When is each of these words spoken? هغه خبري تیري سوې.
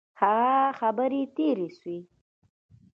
هغه 0.21 0.67
خبري 0.79 1.21
تیري 1.35 1.69
سوې. 1.79 1.97